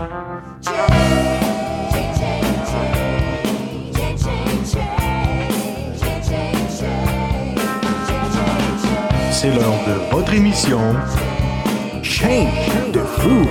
[0.00, 0.06] C'est
[9.48, 10.80] l'heure de votre émission
[12.02, 13.46] Change de fou.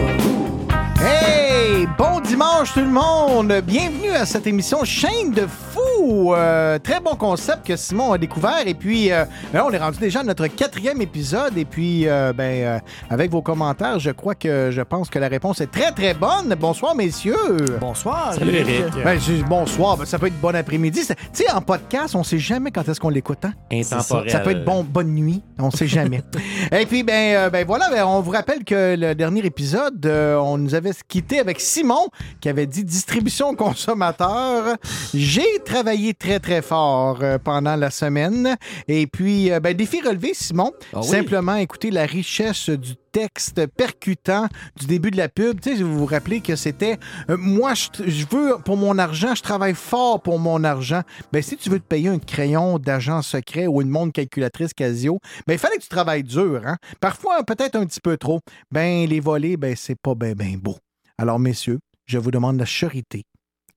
[0.99, 1.87] Hey!
[1.95, 3.53] Bon dimanche tout le monde!
[3.63, 5.78] Bienvenue à cette émission Chaîne de fou!
[6.01, 9.99] Euh, très bon concept que Simon a découvert et puis euh, ben, on est rendu
[9.99, 12.79] déjà à notre quatrième épisode et puis euh, ben, euh,
[13.09, 16.55] avec vos commentaires, je crois que je pense que la réponse est très très bonne.
[16.59, 17.35] Bonsoir messieurs!
[17.81, 18.33] Bonsoir.
[18.33, 18.85] Salut, Eric.
[19.03, 21.01] Ben, bonsoir, Ben, ça peut être bon après-midi.
[21.05, 23.43] Tu sais, en podcast, on sait jamais quand est-ce qu'on l'écoute.
[23.43, 23.53] hein?
[23.71, 24.29] Intemporel.
[24.29, 26.21] Ça peut être bon, bonne nuit, on sait jamais.
[26.71, 30.37] Et puis, ben, euh, ben voilà, ben, on vous rappelle que le dernier épisode, euh,
[30.37, 32.07] on nous avait quitté avec Simon
[32.39, 34.77] qui avait dit distribution consommateur.
[35.13, 38.57] J'ai travaillé très, très fort euh, pendant la semaine.
[38.87, 40.71] Et puis, euh, ben, défi relevé, Simon.
[40.93, 41.07] Ah oui?
[41.07, 44.47] Simplement écouter la richesse du texte percutant
[44.79, 45.59] du début de la pub.
[45.59, 46.97] Tu sais, vous vous rappelez que c'était
[47.29, 51.01] euh, moi, je, je veux pour mon argent, je travaille fort pour mon argent.
[51.31, 55.19] Ben, si tu veux te payer un crayon d'agent secret ou une montre calculatrice Casio,
[55.47, 56.61] ben, il fallait que tu travailles dur.
[56.65, 56.77] Hein?
[56.99, 58.39] Parfois, peut-être un petit peu trop.
[58.71, 60.77] Ben, les volets, ben, c'est pas ben, ben beau.
[61.17, 63.23] Alors, messieurs, je vous demande la charité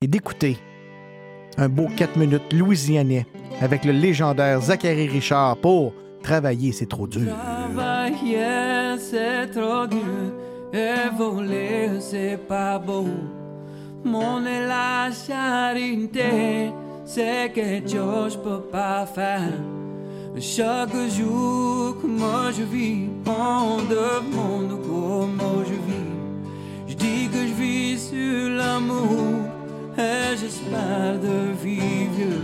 [0.01, 0.59] et d'écouter
[1.59, 3.27] un beau 4 minutes louisianais
[3.61, 7.33] avec le légendaire Zachary Richard pour Travailler, c'est trop dur.
[7.75, 10.33] Travailler, c'est trop dur.
[10.73, 13.09] Et voler, c'est pas beau.
[14.05, 16.71] Mon et la charité,
[17.05, 19.53] c'est quelque chose que je peux pas faire.
[20.39, 26.87] Chaque jour que moi je vis, on demande comment je vis.
[26.87, 29.52] Je dis que je vis sur l'amour
[29.99, 32.41] et j'espère de vivre.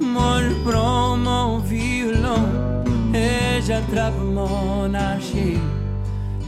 [0.00, 2.46] Moi je prends mon violon
[3.14, 5.58] et j'attrape mon archer.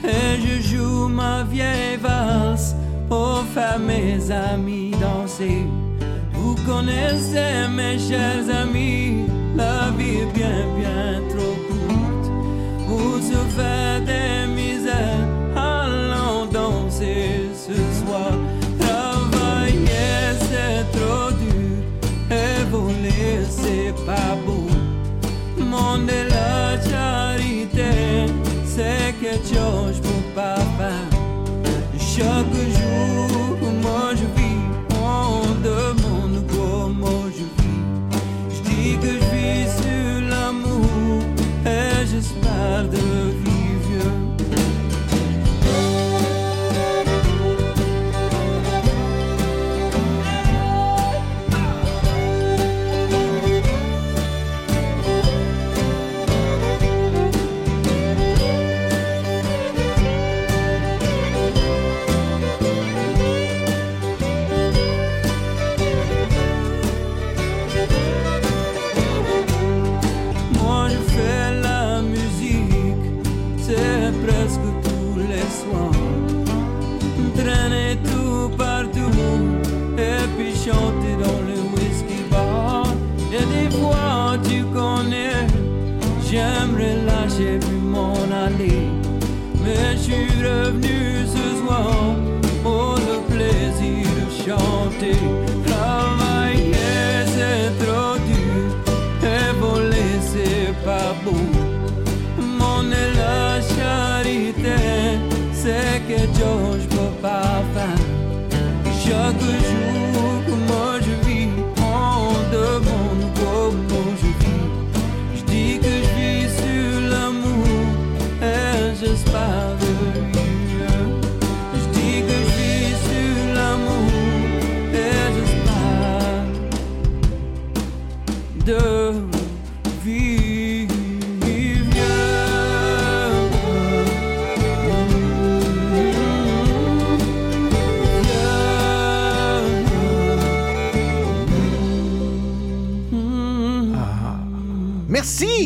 [0.04, 2.74] Et je joue ma vieille valse
[3.08, 5.66] pour faire mes amis danser.
[6.34, 9.24] Vous connaissez mes chers amis,
[9.56, 11.78] la vie est bien bien trop courte.
[13.20, 15.27] Se faire des misères,
[25.88, 28.30] Monde de la charité,
[28.66, 29.57] c'est quelque chose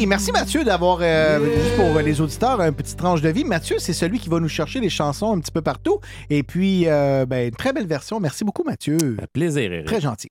[0.06, 3.44] Merci, merci Mathieu d'avoir, euh, juste pour les auditeurs, un petit tranche de vie.
[3.44, 6.00] Mathieu, c'est celui qui va nous chercher des chansons un petit peu partout.
[6.28, 8.18] Et puis, euh, ben, une très belle version.
[8.18, 8.96] Merci beaucoup, Mathieu.
[8.96, 9.86] Un plaisir, Eric.
[9.86, 10.30] Très gentil.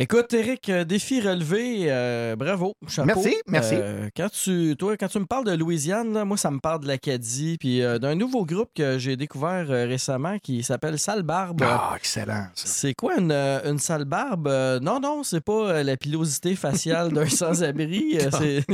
[0.00, 3.06] Écoute, Eric, euh, défi relevé, euh, bravo, chapeau.
[3.16, 3.74] Merci, merci.
[3.76, 6.82] Euh, quand tu, toi, quand tu me parles de Louisiane, là, moi, ça me parle
[6.82, 11.62] de l'Acadie, puis euh, d'un nouveau groupe que j'ai découvert récemment qui s'appelle Sale Barbe.
[11.64, 12.46] Ah, excellent.
[12.54, 14.46] C'est quoi une, une sale barbe?
[14.80, 18.18] Non, non, c'est pas la pilosité faciale d'un sans-abri.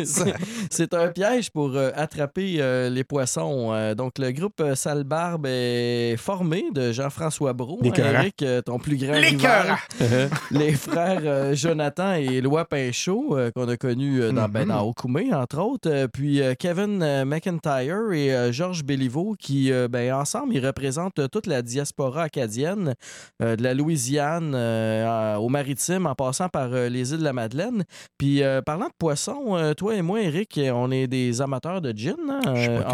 [0.05, 3.95] C'est- un piège pour attraper les poissons.
[3.97, 7.93] Donc, le groupe Sale Barbe est formé de Jean-François Brault, hein?
[7.97, 9.77] Eric, euh, ton plus grand rival.
[10.51, 14.69] les frères euh, Jonathan et Éloi Pinchot, euh, qu'on a connus euh, dans, ben, Mhm.
[14.69, 16.07] dans Okoumé, entre autres.
[16.13, 22.95] Puis Kevin McIntyre et Georges Béliveau, qui, ben, ensemble, ils représentent toute la diaspora acadienne,
[23.41, 27.85] de la Louisiane euh, à- au maritime, en passant par les îles de la Madeleine.
[28.19, 32.41] Puis, parlant de poissons, toi et moi, Eric, on est des amateurs de gin, hein,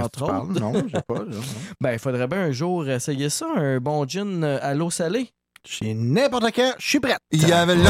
[0.02, 0.50] entre parles.
[0.52, 0.60] autres.
[0.60, 1.14] Non, j'ai pas.
[1.14, 1.40] là, non.
[1.80, 5.30] Ben, il faudrait bien un jour essayer ça, un bon gin à l'eau salée.
[5.68, 7.18] J'ai n'importe quand, je suis prête.
[7.32, 7.84] Il y avait longtemps,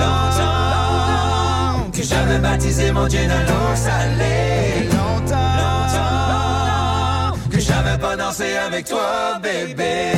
[0.00, 4.88] longtemps que j'avais baptisé mon Dieu à l'eau salée.
[4.90, 10.12] Longtemps, longtemps que j'avais pas dansé avec toi, bébé.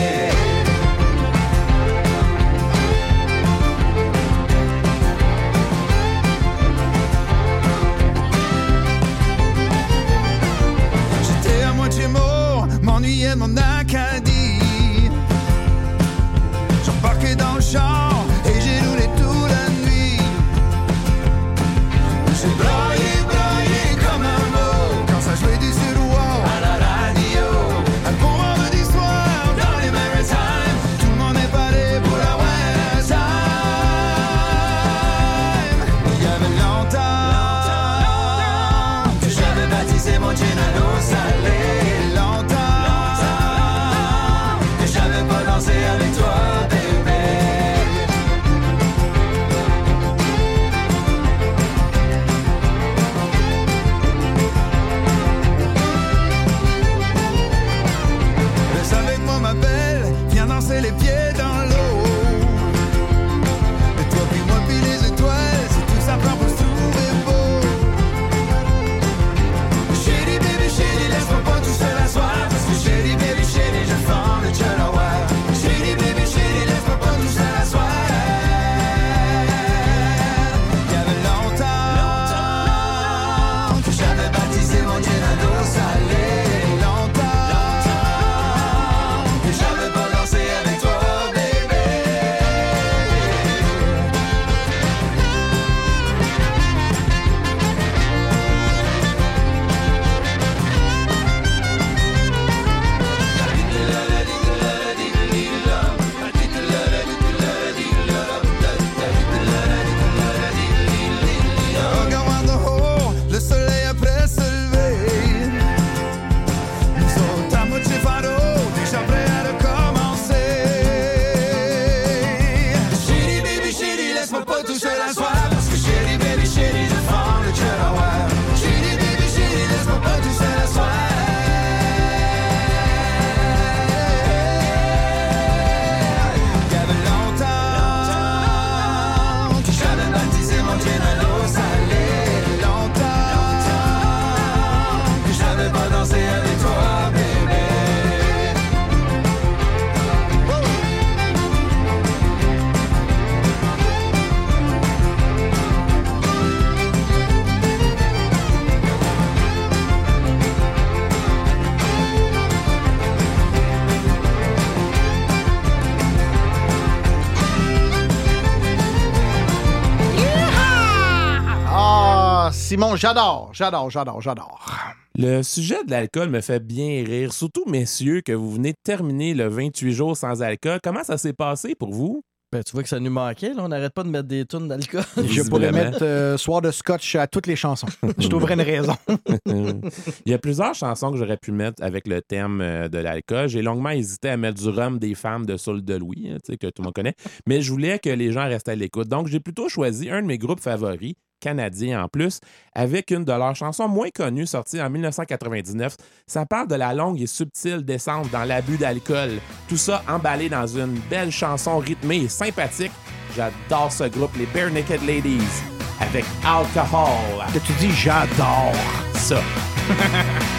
[172.78, 174.70] Simon, j'adore, j'adore, j'adore, j'adore.
[175.16, 179.34] Le sujet de l'alcool me fait bien rire, surtout messieurs que vous venez de terminer
[179.34, 180.78] le 28 jours sans alcool.
[180.80, 182.22] Comment ça s'est passé pour vous?
[182.52, 183.64] Ben, tu vois que ça nous manquait, là.
[183.64, 185.02] On n'arrête pas de mettre des tonnes d'alcool.
[185.28, 187.88] Je pourrais mettre euh, Soir de Scotch à toutes les chansons.
[188.16, 188.94] Je trouverais une raison.
[189.46, 193.48] Il y a plusieurs chansons que j'aurais pu mettre avec le thème euh, de l'alcool.
[193.48, 196.52] J'ai longuement hésité à mettre du rhum des femmes de Saul de Louis, hein, tu
[196.52, 197.16] sais, que tout le monde connaît,
[197.48, 199.08] mais je voulais que les gens restent à l'écoute.
[199.08, 202.40] Donc, j'ai plutôt choisi un de mes groupes favoris, canadien en plus,
[202.74, 205.96] avec une de leurs chansons moins connues sortie en 1999.
[206.26, 209.38] Ça parle de la longue et subtile descente dans l'abus d'alcool.
[209.68, 212.92] Tout ça emballé dans une belle chanson rythmée et sympathique.
[213.36, 215.62] J'adore ce groupe, les Bare Naked Ladies,
[216.00, 217.44] avec Alcohol.
[217.52, 218.74] Que tu dis j'adore.
[219.14, 219.40] Ça.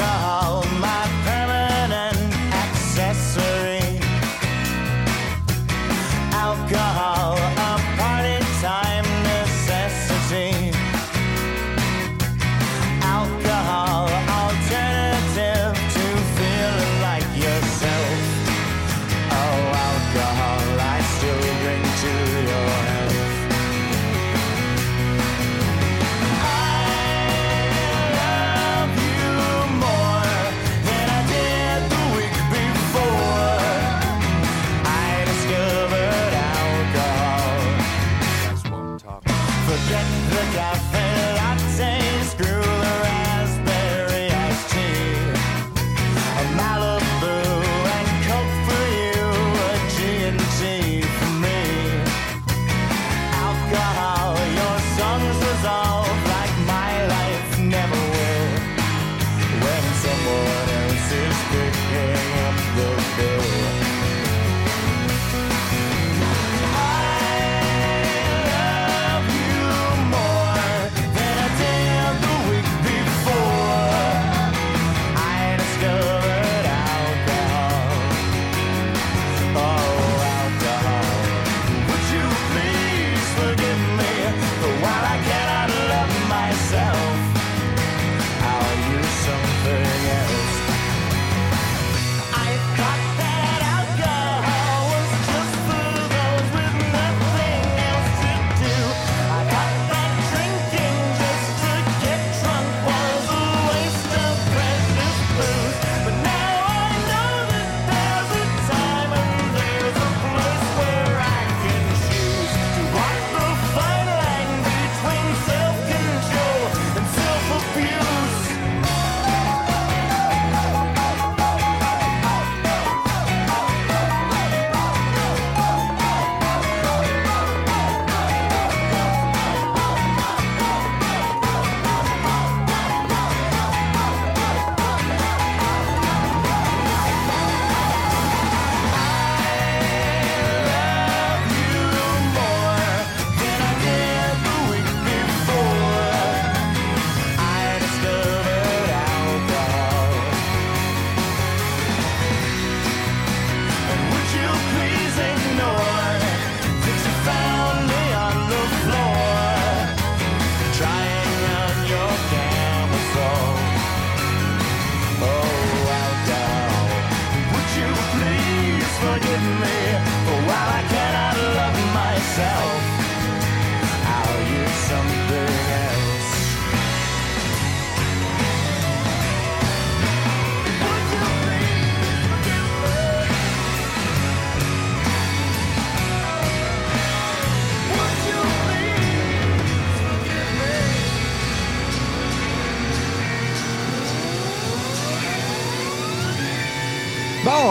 [0.00, 2.16] alcohol, my permanent
[2.52, 4.00] accessory.
[6.32, 7.36] Alcohol,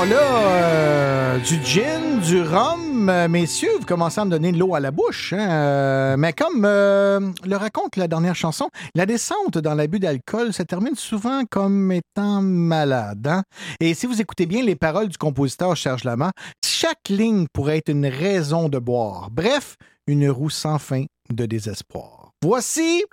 [0.10, 4.74] Là, euh, du gin, du rhum, euh, messieurs, vous commencez à me donner de l'eau
[4.74, 5.34] à la bouche.
[5.34, 10.64] hein, euh, mais comme le raconte la dernière chanson, la descente dans l'abus d'alcool se
[10.64, 13.28] termine souvent comme étant malade.
[13.28, 13.44] hein.
[13.80, 16.32] Et si vous écoutez bien les paroles du compositeur Serge Lama,
[16.66, 19.30] chaque ligne pourrait être une raison de boire.
[19.32, 19.76] Bref,
[20.08, 22.32] une roue sans fin de désespoir.
[22.44, 23.04] Voici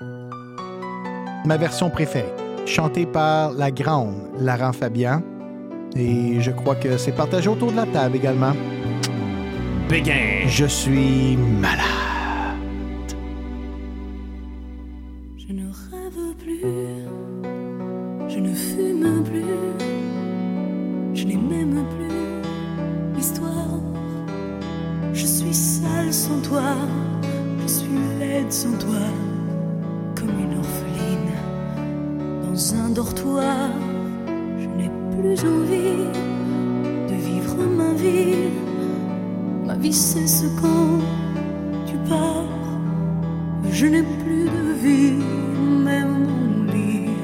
[1.44, 2.32] ma version préférée,
[2.64, 5.22] chantée par la grande Laurent Fabian.
[5.98, 8.52] Et je crois que c'est partagé autour de la table également.
[9.88, 10.46] Béguin!
[10.48, 11.84] Je suis malade.
[15.36, 16.60] Je ne rêve plus,
[18.28, 19.44] je ne fume plus,
[21.14, 23.80] je n'ai même plus l'histoire.
[25.12, 26.74] Je suis sale sans toi,
[27.62, 29.06] je suis laide sans toi,
[30.14, 31.32] comme une orpheline
[32.42, 33.70] dans un dortoir.
[35.18, 36.04] Plus envie
[37.08, 38.50] de vivre ma vie.
[39.64, 40.98] Ma vie cesse quand
[41.86, 42.44] tu pars.
[43.70, 45.24] Je n'ai plus de vie,
[45.84, 47.16] même mon lit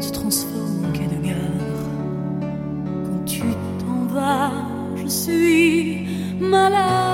[0.00, 1.60] se transforme en quai de gare.
[3.06, 3.42] Quand tu
[3.80, 4.52] t'en vas,
[4.96, 6.06] je suis
[6.40, 7.11] malade,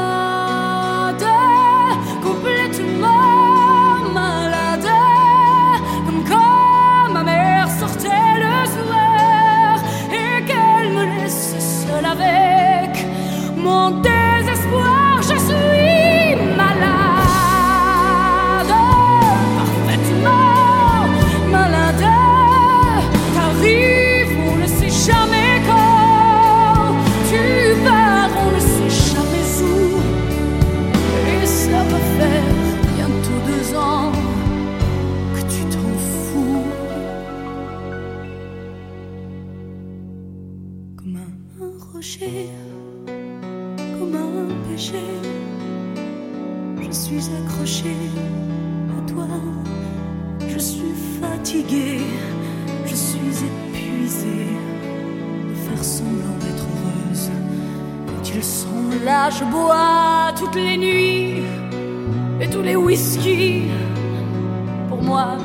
[47.47, 49.26] à toi.
[50.49, 52.00] Je suis fatiguée,
[52.87, 54.47] je suis épuisée
[55.49, 57.30] de faire semblant d'être heureuse.
[58.07, 61.42] Quand ils sont là, je bois toutes les nuits
[62.40, 63.64] et tous les whisky.
[64.88, 65.37] Pour moi,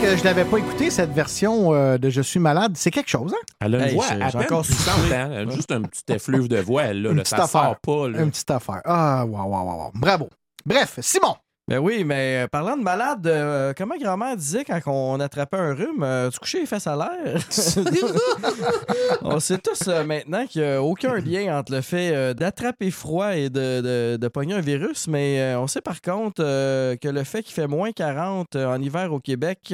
[0.00, 2.72] que je l'avais pas écouté, cette version euh, de Je suis malade.
[2.76, 3.44] C'est quelque chose, hein?
[3.60, 5.46] Elle a une Hey, voix à peine encore puissante, hein?
[5.50, 7.62] Juste un petit effluve de voix, elle, là, Une là, petite ça affaire.
[7.62, 8.08] sort pas.
[8.08, 8.22] là.
[8.22, 8.80] Une petite affaire.
[8.84, 9.90] Ah, waouh, waouh, waouh.
[9.94, 10.28] Bravo.
[10.64, 11.36] Bref, Simon,
[11.70, 15.72] Ben oui, mais euh, parlant de malade, euh, comment grand-mère disait quand on attrapait un
[15.72, 17.40] rhume, euh, tu couchais les fesses à l'air?
[19.22, 22.90] on sait tous euh, maintenant qu'il n'y a aucun lien entre le fait euh, d'attraper
[22.90, 26.96] froid et de, de, de pogner un virus, mais euh, on sait par contre euh,
[26.96, 29.72] que le fait qu'il fait moins 40 euh, en hiver au Québec,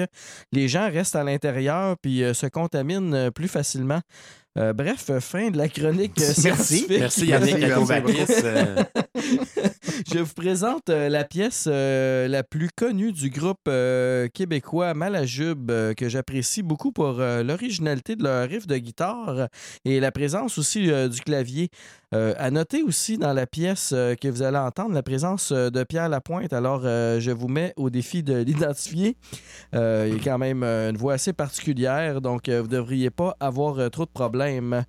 [0.53, 4.03] les gens restent à l'intérieur puis euh, se contaminent euh, plus facilement.
[4.59, 6.87] Euh, bref, euh, fin de la chronique euh, scientifique.
[6.89, 8.25] Merci Yannick Merci, Akobakis.
[8.45, 8.83] euh,
[10.13, 15.73] Je vous présente euh, la pièce euh, la plus connue du groupe euh, québécois Malajube,
[15.95, 19.49] que j'apprécie beaucoup pour l'originalité de leur riff de guitare
[19.85, 21.71] et la présence aussi du clavier.
[22.15, 25.71] Euh, à noter aussi dans la pièce euh, que vous allez entendre la présence euh,
[25.71, 26.53] de Pierre Lapointe.
[26.53, 29.17] Alors, je vous mets au défi de l'identifier.
[29.75, 33.91] Euh, il a quand même une voix assez particulière, donc vous ne devriez pas avoir
[33.91, 34.85] trop de problèmes.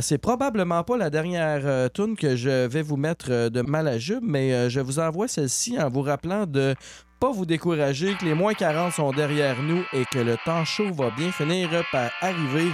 [0.00, 4.68] C'est probablement pas la dernière tune que je vais vous mettre de Malajube, mais euh,
[4.68, 6.74] je vous envoie celle-ci en vous rappelant de
[7.18, 10.92] pas vous décourager, que les moins 40 sont derrière nous et que le temps chaud
[10.92, 12.70] va bien finir par arriver.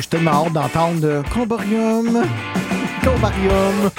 [0.00, 2.24] Suis tellement hâte d'entendre euh, Combarium.
[3.04, 3.90] Combarium.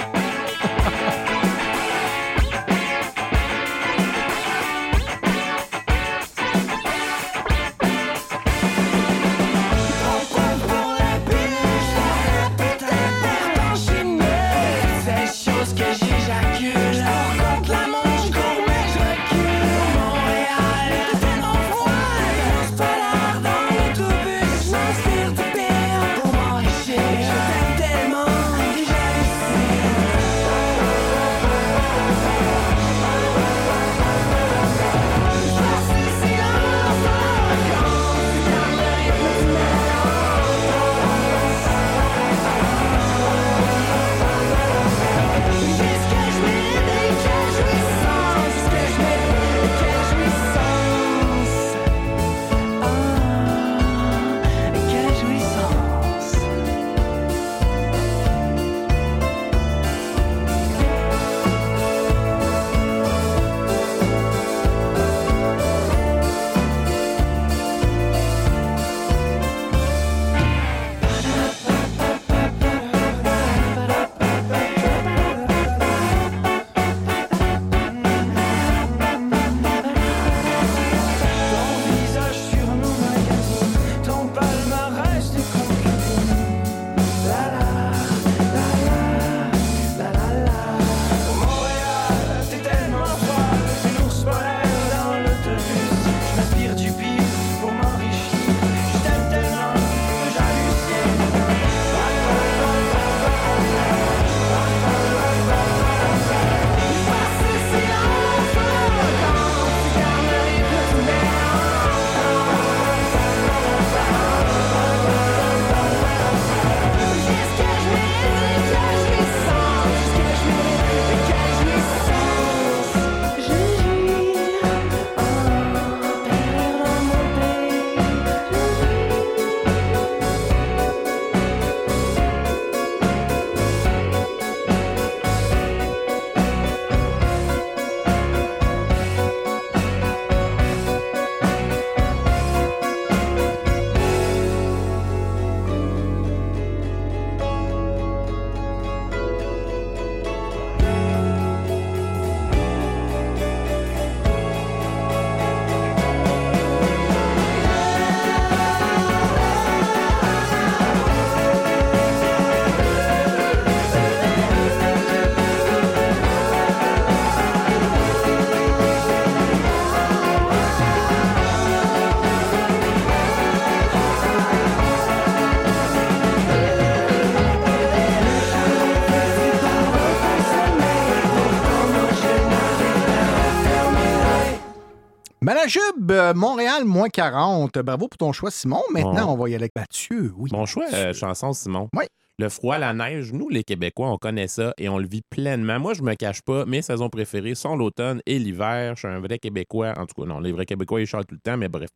[186.30, 187.78] Euh, Montréal, moins 40.
[187.80, 188.82] Bravo pour ton choix, Simon.
[188.94, 189.34] Maintenant, Bon.
[189.34, 190.34] on va y aller avec Mathieu.
[190.38, 190.50] Oui.
[190.54, 191.90] Mon choix, euh, chanson, Simon.
[191.96, 192.06] Oui.
[192.38, 195.80] Le froid, la neige, nous, les Québécois, on connaît ça et on le vit pleinement.
[195.80, 198.94] Moi, je me cache pas, mes saisons préférées sont l'automne et l'hiver.
[198.96, 199.94] Je suis un vrai Québécois.
[199.98, 201.90] En tout cas, non, les vrais Québécois, ils chialent tout le temps, mais bref.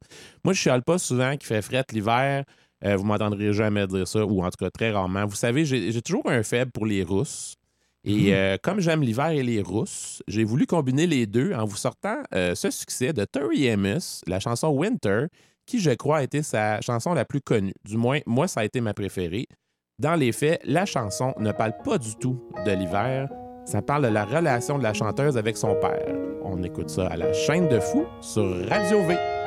[0.46, 2.46] Moi, je chiale pas souvent qu'il fait fret l'hiver.
[2.86, 5.26] Euh, vous m'entendrez jamais dire ça, ou en tout cas très rarement.
[5.26, 7.56] Vous savez, j'ai toujours un faible pour les rousses.
[8.06, 11.76] Et euh, comme j'aime l'hiver et les rousses, j'ai voulu combiner les deux en vous
[11.76, 15.28] sortant euh, ce succès de Tori Amos, la chanson Winter,
[15.66, 17.74] qui, je crois, a été sa chanson la plus connue.
[17.86, 19.48] Du moins, moi, ça a été ma préférée.
[20.00, 23.30] Dans les faits, la chanson ne parle pas du tout de l'hiver,
[23.66, 26.16] Ça parle de la relation de la chanteuse avec son père.
[26.44, 29.39] On écoute ça à la chaîne de fou sur Radio V.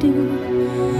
[0.00, 0.99] do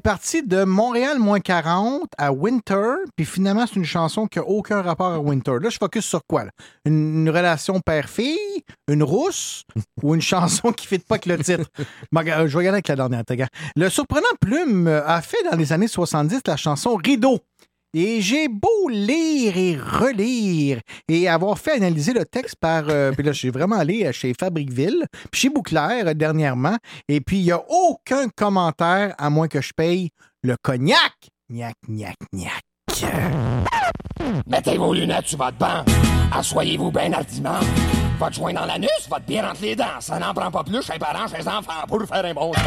[0.00, 4.82] parti de Montréal moins 40 à Winter, puis finalement, c'est une chanson qui n'a aucun
[4.82, 5.56] rapport à Winter.
[5.60, 6.44] Là, je focus sur quoi?
[6.84, 9.64] Une, relation père-fille, une rousse
[10.02, 11.70] ou une chanson qui ne fit pas avec le titre?
[12.12, 13.24] Je vais regarder avec la dernière.
[13.76, 17.40] Le surprenant Plume a fait dans les années 70 la chanson Rideau.
[17.92, 22.84] Et j'ai beau lire et relire et avoir fait analyser le texte par.
[22.88, 26.76] euh, puis là, suis vraiment allé euh, chez Fabricville, puis chez Bouclair euh, dernièrement.
[27.08, 30.10] Et puis, il n'y a aucun commentaire à moins que je paye
[30.42, 31.14] le cognac.
[31.50, 32.62] Gnac, gnac, gnac.
[34.46, 35.84] Mettez vos lunettes sur votre banc.
[36.32, 37.58] Assoyez-vous bien hardiment.
[38.20, 40.00] Votre joint dans l'anus, votre bière entre les dents.
[40.00, 42.52] Ça n'en prend pas plus chez les parents, chez les enfants pour faire un bon
[42.52, 42.60] show.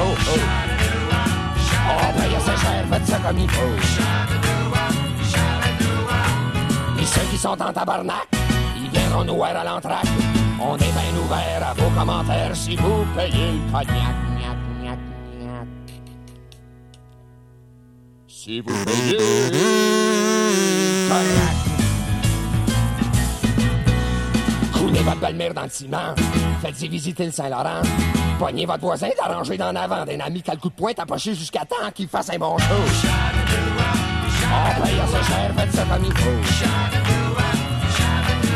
[1.86, 4.53] Oh, paye assez cher, faites ça comme il faut.
[7.04, 8.30] Et ceux qui sont en tabarnak,
[8.78, 10.08] ils viendront nous voir à l'entraque.
[10.62, 14.16] On est bien ouvert à vos commentaires si vous payez le cognac.
[14.38, 15.00] Gnac, gnac,
[15.38, 15.68] gnac.
[18.26, 19.18] Si vous payez
[19.52, 19.60] le
[21.10, 21.56] cognac.
[24.72, 26.16] Coulez votre belle-mère dans le ciment.
[26.62, 27.82] Faites-y visiter le Saint-Laurent.
[28.40, 31.36] Pognez votre voisin d'arranger d'en avant d'un ami qui a le coup de poing tapoché
[31.36, 34.13] jusqu'à temps qu'il fasse un bon show.
[36.46, 36.74] Cher,
[38.28, 38.50] faites.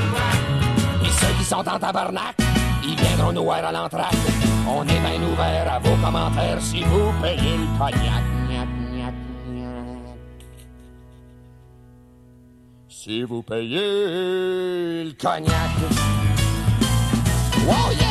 [1.03, 2.35] Et ceux qui sont en tabarnak,
[2.83, 4.13] ils viendront nous voir à l'entraque.
[4.67, 8.23] On est bien ouvert à vos commentaires si vous payez le cognac.
[8.47, 9.13] Gnac, gnac,
[9.47, 9.77] gnac.
[12.89, 15.71] Si vous payez le cognac.
[17.67, 18.06] Yeah!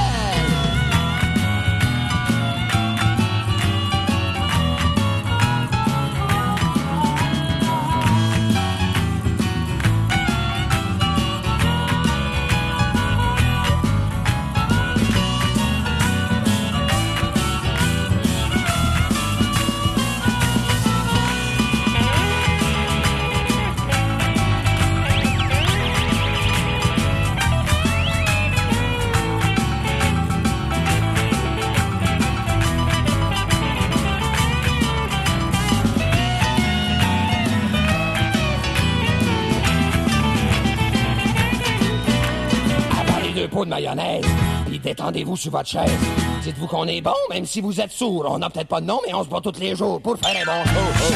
[43.76, 44.24] Mayonnaise,
[44.66, 46.00] puis détendez-vous sur votre chaise.
[46.42, 48.26] Dites-vous qu'on est bon, même si vous êtes sourd.
[48.28, 50.34] On n'a peut-être pas de nom, mais on se bat tous les jours pour faire
[50.40, 50.80] un bon show.
[50.98, 51.10] Oh.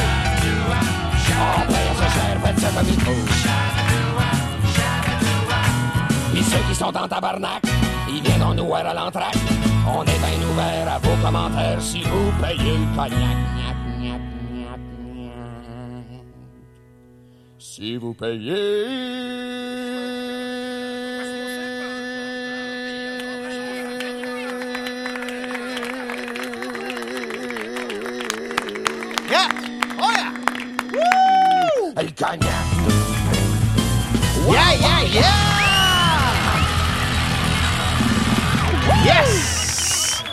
[2.83, 3.11] Il faut.
[6.33, 7.63] Puis ceux qui sont en tabarnak,
[8.07, 9.37] ils viendront nous voir à l'entraque.
[9.87, 13.37] On est bien ouvert à vos commentaires si vous payez le cognac.
[13.55, 14.21] Gnac, gnac,
[14.51, 14.79] gnac,
[15.13, 15.41] gnac.
[17.57, 20.10] Si vous payez...
[31.97, 32.49] Le cognac.
[34.47, 35.21] Yeah, yeah, yeah!
[39.03, 40.23] Yes!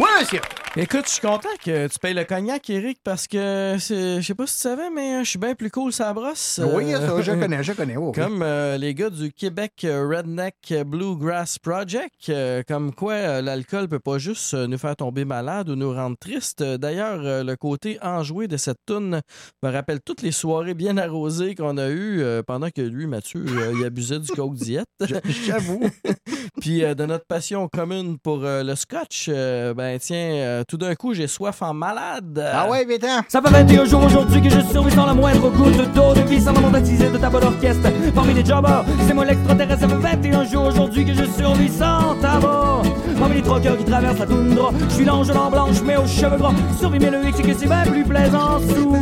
[0.00, 0.40] Oui, monsieur.
[0.78, 4.46] Écoute, je suis content que tu payes le cognac, Eric, parce que je sais pas
[4.46, 6.60] si tu savais, mais je suis bien plus cool ça brosse.
[6.62, 7.96] Oui, Euh, ça, je connais, je connais.
[7.96, 8.22] oh, oui.
[8.22, 13.88] Comme euh, les gars du Québec euh, Redneck Bluegrass Project, euh, comme quoi euh, l'alcool
[13.88, 16.62] peut pas juste nous faire tomber malade ou nous rendre triste.
[16.62, 19.22] D'ailleurs, le côté enjoué de cette toune
[19.62, 23.46] me rappelle toutes les soirées bien arrosées qu'on a eues pendant que lui, Mathieu,
[23.78, 24.84] il abusait du coke diète.
[25.46, 25.88] J'avoue.
[26.60, 31.62] Puis de notre passion commune pour le scotch, ben tiens, tout d'un coup, j'ai soif
[31.62, 32.44] en malade.
[32.52, 35.92] Ah ouais, viens Ça fait 21 jours aujourd'hui que je survis sans la moindre goutte
[35.94, 37.88] d'eau de vie sans attisé de ta bonne orchestre.
[38.14, 39.82] Parmi les jobbers, c'est moi l'extraterrestre.
[39.82, 42.82] Ça fait 21 jours aujourd'hui que je survis sans tabac.
[43.18, 46.36] Parmi les troqueurs qui traversent la toundra, je suis l'ange blanc blanche mais aux cheveux
[46.36, 46.52] gras.
[46.78, 48.96] Survis mais le hic, c'est que c'est bien plus plaisant sous.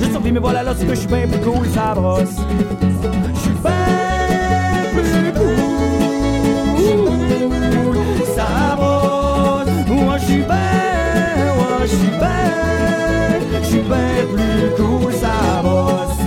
[0.00, 2.36] Je survis mais voilà là, c'est que je suis bien plus cool, ça brosse.
[14.76, 16.18] Cool, ça brosse.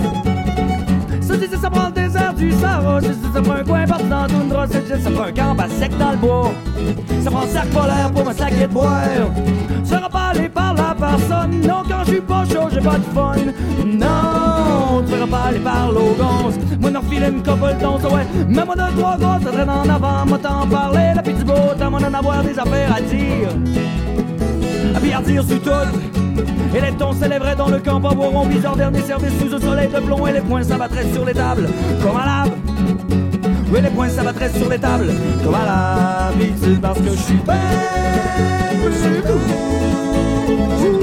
[1.20, 4.08] Ça dit ça prend le désert du Sahara, ça dit ça prend un coin partout
[4.08, 6.52] dans la toundra, ça ça prend un camp à sec dans le bois.
[7.22, 9.02] Ça prend un sac polaire pour me saquer de boire.
[10.10, 13.34] Pas allé par la personne, non quand je suis pas chaud, j'ai pas de fun.
[13.84, 16.54] Non, tu feras pas aller par l'ogance.
[16.80, 18.26] Moi n'en refile une couple d'onces, ouais.
[18.48, 21.74] Mais moi de trois gosses, ça traîne en avant, moi t'en parler, la du beau
[21.78, 23.50] temps, moi d'en avoir des affaires à dire.
[24.96, 26.27] À bien dire sur tout.
[26.74, 30.00] Et les tons s'élèveraient dans le camp, boiront bizarre dernier service sous un soleil de
[30.00, 31.68] plomb et les poings s'abattraient sur les tables
[32.02, 32.50] comme à lave.
[33.72, 35.12] Oui, les poings s'abattraient sur les tables
[35.44, 37.54] comme à l'habitude parce que je suis bien
[38.82, 40.97] plus cool.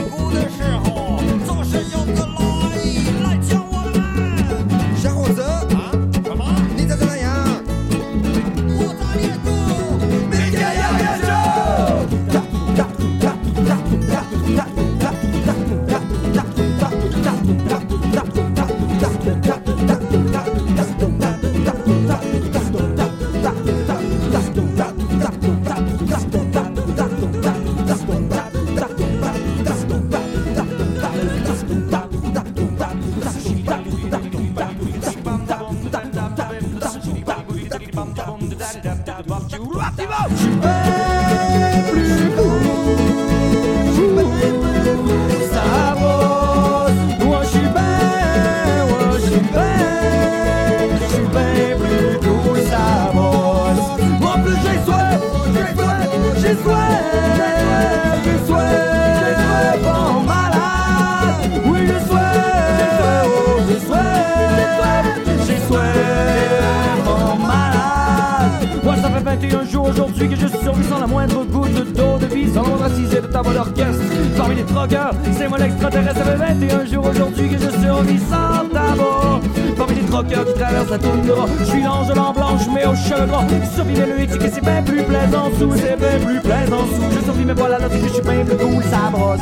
[70.28, 74.04] que je survécu sans la moindre goutte d'eau de vie, sans racisé de ta d'orchestre.
[74.38, 76.18] Parmi les troqueurs, c'est moi l'extraterrestre.
[76.18, 79.42] Ça fait 21 jours aujourd'hui que je survis sans tabac.
[79.78, 82.96] Parmi les troqueurs qui traversent la toundra, je suis l'ange de l'an blanche, mais au
[82.96, 83.46] cheveux gras.
[83.74, 87.18] Survivre le et c'est bien plus plaisant sous, c'est bien plus plaisant sous.
[87.18, 89.40] Je survis mais voilà là, que je suis bien plus cool, ça brosse.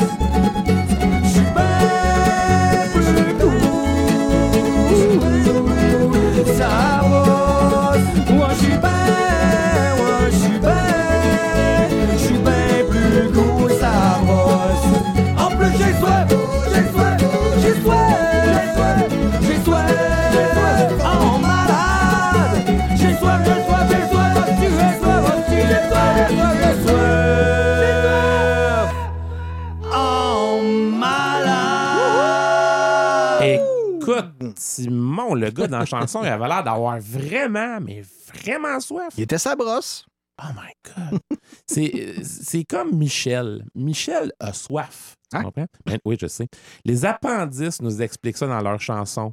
[35.50, 38.02] Le gars dans la chanson, il avait l'air d'avoir vraiment, mais
[38.34, 39.14] vraiment soif.
[39.16, 40.04] Il était sa brosse.
[40.42, 40.72] Oh my
[41.10, 41.20] God.
[41.66, 43.64] c'est, comme Michel.
[43.74, 45.16] Michel a soif.
[45.30, 45.42] Tu Hein?
[45.42, 45.66] comprends?
[45.84, 46.48] Ben, oui, je sais.
[46.84, 49.32] Les appendices nous expliquent ça dans leur chanson.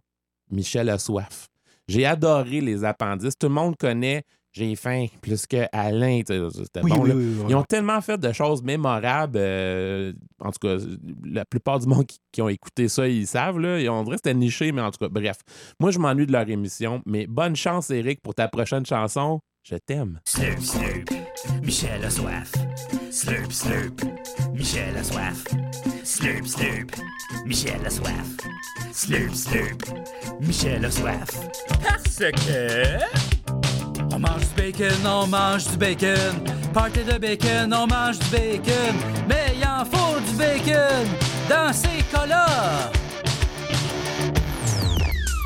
[0.51, 1.47] Michel a soif.
[1.87, 3.37] J'ai adoré les appendices.
[3.37, 4.23] Tout le monde connaît
[4.57, 6.21] J'ai faim plus que Alain.
[6.25, 7.03] tu sais, C'était Oui, bon.
[7.03, 7.15] oui, là.
[7.15, 9.37] oui, oui, Ils ont tellement fait de choses mémorables.
[9.37, 10.77] euh, en tout cas,
[11.25, 13.59] la plupart du monde qui, qui ont écouté ça, ils savent.
[13.59, 15.37] Là, Et on dirait que c'était niché, mais en tout cas, bref.
[15.79, 17.01] Moi, je m'ennuie de leur émission.
[17.05, 19.39] Mais bonne chance, Eric, pour ta prochaine chanson.
[19.63, 20.21] Je t'aime.
[20.25, 21.09] Slurp, slurp,
[21.61, 22.53] Michel a soif.
[23.11, 24.01] Slurp, slurp,
[24.53, 25.43] Michel a soif.
[26.05, 26.91] Slurp, slurp,
[27.45, 28.37] Michel a soif.
[28.93, 29.83] Slurp, slurp,
[30.39, 31.27] Michel a soif.
[31.83, 33.76] Parce que...
[34.11, 36.41] On mange du bacon, on mange du bacon.
[36.73, 38.95] Party de bacon, on mange du bacon.
[39.27, 41.05] Mais il en faut du bacon
[41.49, 42.91] dans ces cas-là.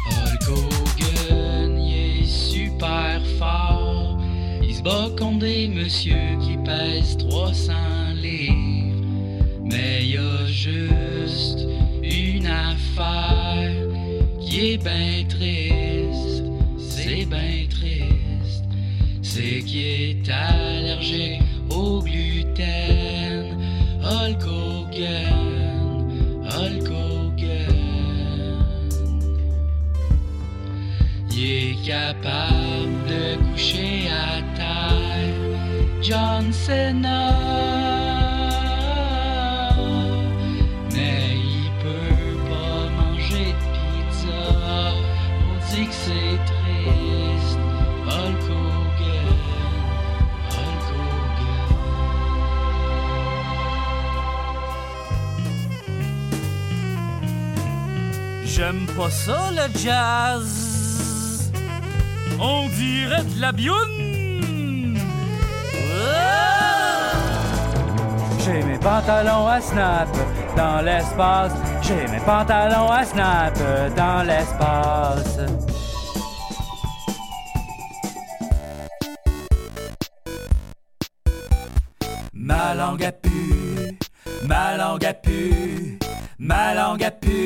[0.08, 4.18] Hulk Hogan, il est super fort.
[4.62, 7.74] Il se bat contre des messieurs qui pèsent 300
[8.16, 9.06] livres.
[9.64, 11.66] Mais il y a juste
[12.04, 13.72] une affaire
[14.39, 16.43] qui est bien triste.
[16.78, 18.21] C'est bien triste.
[19.34, 23.58] C'est qu'il est allergique au gluten.
[24.04, 25.42] Hulk Hogan.
[31.34, 35.40] Il est capable de coucher à terre
[36.02, 37.71] John Cena.
[58.98, 61.52] Pas ça le jazz.
[62.39, 64.98] On dirait de la bioune.
[66.04, 67.12] Ah!
[68.44, 70.10] J'ai mes pantalons à snap
[70.56, 71.54] dans l'espace.
[71.82, 73.58] J'ai mes pantalons à snap
[73.96, 75.39] dans l'espace.
[82.34, 83.98] Ma langue a pu,
[84.48, 86.00] ma langue a pu,
[86.39, 87.41] ma langue a pu,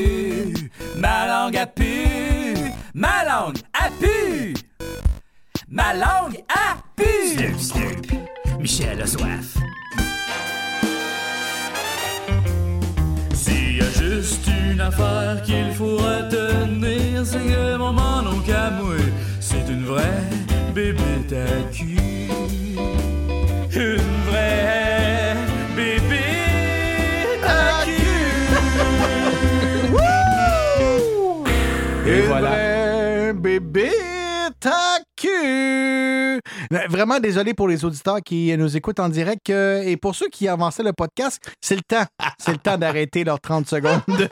[37.36, 40.84] désolé pour les auditeurs qui nous écoutent en direct euh, et pour ceux qui avançaient
[40.84, 42.06] le podcast, c'est le temps.
[42.38, 44.30] C'est le temps d'arrêter leurs 30 secondes de,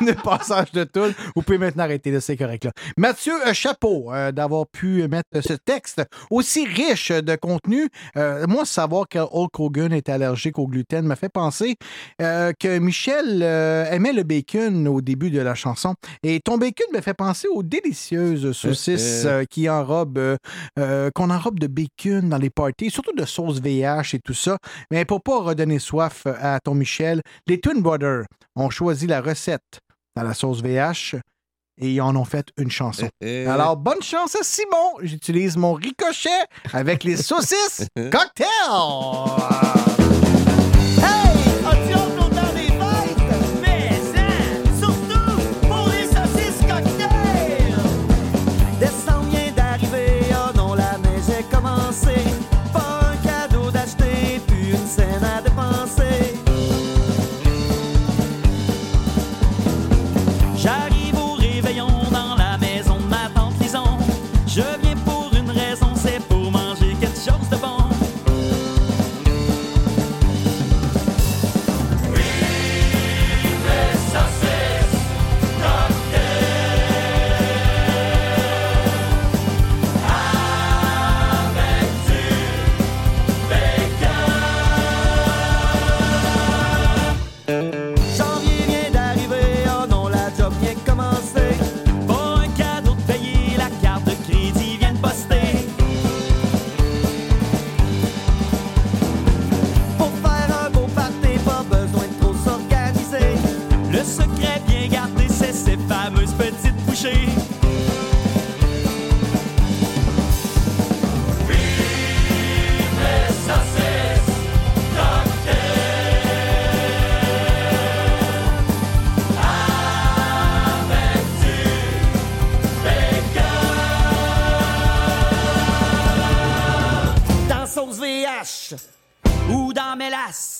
[0.06, 1.12] de passage de tout.
[1.36, 2.64] Vous pouvez maintenant arrêter, c'est correct.
[2.64, 2.72] Là.
[2.96, 7.88] Mathieu, euh, chapeau euh, d'avoir pu mettre ce texte aussi riche de contenu.
[8.16, 11.76] Euh, moi, savoir que Hulk Hogan est allergique au gluten m'a fait penser
[12.18, 15.94] que Michel aimait le bacon au début de la chanson.
[16.22, 20.36] Et ton bacon me fait penser aux délicieuses saucisses qui enrobent,
[20.76, 24.58] qu'on enrobe de bacon dans les parties, surtout de sauce VH et tout ça.
[24.90, 28.24] Mais pour pas redonner soif à ton Michel, les Twin Brothers
[28.56, 29.80] ont choisi la recette
[30.16, 31.16] dans la sauce VH
[31.78, 33.08] et ils en ont fait une chanson.
[33.20, 34.98] Eh, Alors, bonne chance à Simon.
[35.02, 36.28] J'utilise mon ricochet
[36.72, 39.79] avec les saucisses cocktail.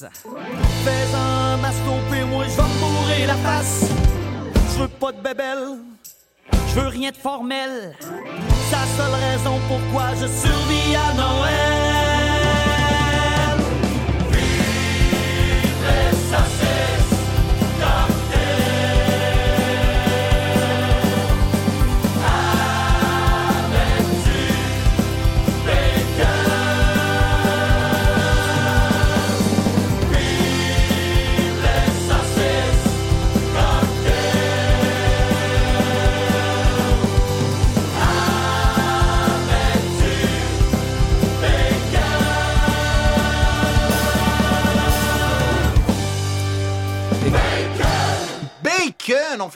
[0.01, 3.91] Fais un masto, puis moi je vais me bourrer la face.
[4.73, 5.79] Je veux pas de bébelle,
[6.69, 7.95] je veux rien de formel.
[8.01, 11.90] C'est la seule raison pourquoi je survis à Noël.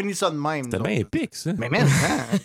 [0.05, 0.65] Finit ça de même.
[0.65, 1.53] C'était bien épique, ça.
[1.57, 2.39] Mais même, hein?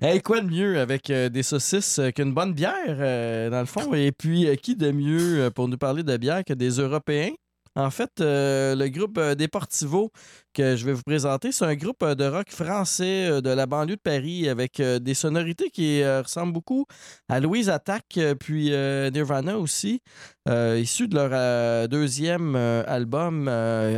[0.02, 3.66] Hey, quoi de mieux avec euh, des saucisses euh, qu'une bonne bière, euh, dans le
[3.66, 3.92] fond?
[3.94, 7.30] Et puis, euh, qui de mieux pour nous parler de bière que des Européens?
[7.76, 10.10] En fait, euh, le groupe Deportivo
[10.52, 13.66] que je vais vous présenter, c'est un groupe euh, de rock français euh, de la
[13.66, 16.86] banlieue de Paris avec euh, des sonorités qui ressemblent beaucoup
[17.28, 20.00] à Louise Attack puis Nirvana aussi.
[20.48, 23.50] Euh, issu de leur deuxième album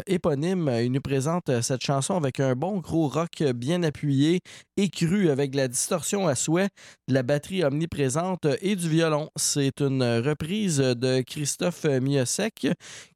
[0.07, 4.41] éponyme, ils nous présentent cette chanson avec un bon gros rock bien appuyé
[4.77, 6.69] et cru avec de la distorsion à souhait,
[7.09, 9.31] de la batterie omniprésente et du violon.
[9.37, 12.69] C'est une reprise de Christophe Miosek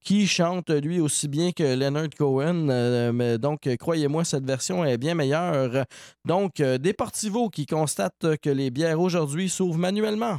[0.05, 2.69] qui chante lui aussi bien que Leonard Cohen.
[3.27, 5.85] Mais donc, euh, croyez-moi, cette version est bien meilleure.
[6.25, 10.39] Donc, euh, Deportivo qui constate que les bières aujourd'hui s'ouvrent manuellement.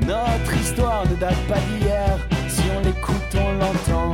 [0.00, 2.18] Notre histoire ne date pas d'hier.
[2.48, 4.12] Si on l'écoute, on l'entend.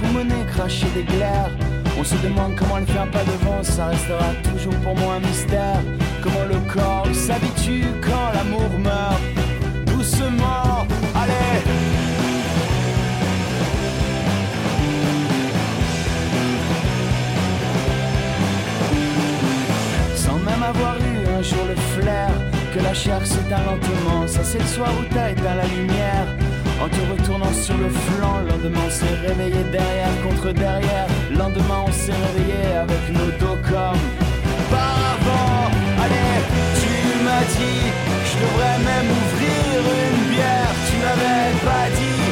[0.00, 1.50] Pour mener cracher des glaires.
[1.98, 3.62] On se demande comment le faire pas devant.
[3.62, 5.82] Ça restera toujours pour moi un mystère.
[6.22, 9.20] Comment le corps s'habitue quand l'amour meurt.
[9.86, 11.69] Doucement, allez.
[20.70, 22.30] avoir eu un jour le flair
[22.72, 24.26] que la chair s'éteint lentement.
[24.26, 26.26] Ça c'est le soir où t'as éteint la lumière.
[26.82, 31.06] En te retournant sur le flanc, lendemain on s'est réveillé derrière contre derrière.
[31.40, 34.02] Lendemain on s'est réveillé avec nos dos comme
[34.72, 35.60] par avant.
[36.04, 36.38] Allez,
[36.82, 36.94] tu
[37.26, 37.84] m'as dit,
[38.28, 40.72] je devrais même ouvrir une bière.
[40.88, 42.26] Tu m'avais pas dit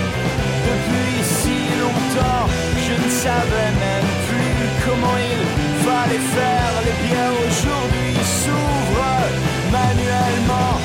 [0.69, 2.45] depuis si longtemps.
[2.87, 5.41] Je ne savais même plus comment il
[5.85, 6.78] fallait faire
[9.71, 10.79] manuellement.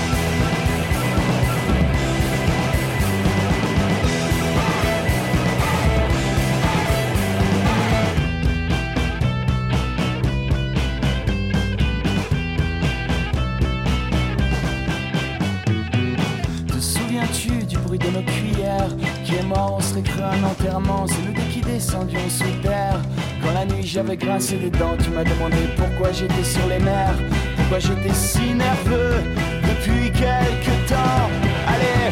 [16.68, 18.90] Te souviens-tu du bruit de nos cuillères
[19.40, 21.06] est mort, on serait cru un enterrement.
[21.08, 23.00] C'est nous deux qui descendions sous terre.
[23.42, 27.20] Quand la nuit j'avais grincé des dents, tu m'as demandé pourquoi j'étais sur les nerfs.
[27.58, 29.16] Pourquoi j'étais si nerveux
[29.70, 31.26] depuis quelque temps.
[31.68, 32.12] Allez,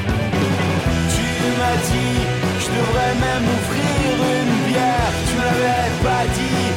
[1.13, 1.27] tu
[1.59, 2.17] m'as dit,
[2.63, 5.13] je devrais même ouvrir une bière.
[5.27, 6.67] Tu me l'avais pas dit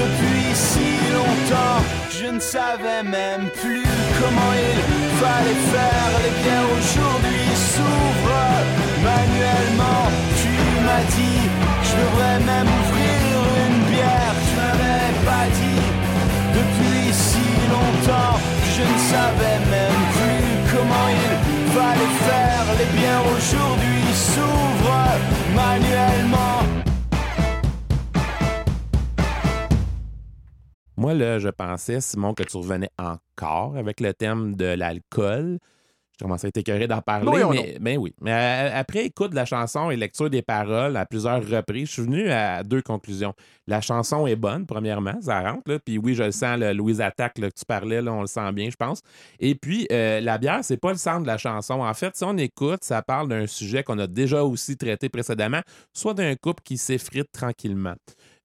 [0.00, 1.80] depuis si longtemps.
[2.10, 3.86] Je ne savais même plus
[4.18, 4.80] comment il
[5.20, 6.10] fallait faire.
[6.24, 8.75] Les bières aujourd'hui s'ouvrent
[9.08, 10.02] manuellement.
[10.40, 10.52] Tu
[10.86, 11.40] m'as dit,
[11.86, 13.32] je devrais même ouvrir
[13.64, 14.34] une bière.
[14.46, 15.84] Tu m'avais pas dit
[16.58, 18.36] depuis si longtemps.
[18.74, 21.34] Je ne savais même plus comment il
[21.76, 22.64] fallait faire.
[22.78, 25.14] Les bières aujourd'hui s'ouvrent
[25.54, 26.60] manuellement.
[30.98, 35.58] Moi, là, je pensais, Simon, que tu revenais encore avec le thème de l'alcool.
[36.18, 37.44] Je commençais à être écœuré d'en parler.
[37.50, 38.14] Mais, ben oui.
[38.22, 41.92] Mais euh, après écoute de la chanson et lecture des paroles à plusieurs reprises, je
[41.92, 43.34] suis venu à deux conclusions.
[43.66, 45.70] La chanson est bonne, premièrement, ça rentre.
[45.70, 45.78] Là.
[45.78, 48.28] Puis oui, je le sens, le Louise Attaque là, que tu parlais, là, on le
[48.28, 49.02] sent bien, je pense.
[49.40, 51.82] Et puis, euh, la bière, c'est pas le centre de la chanson.
[51.82, 55.60] En fait, si on écoute, ça parle d'un sujet qu'on a déjà aussi traité précédemment,
[55.92, 57.94] soit d'un couple qui s'effrite tranquillement.